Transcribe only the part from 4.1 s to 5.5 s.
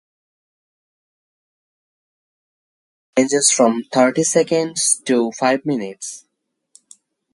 seconds to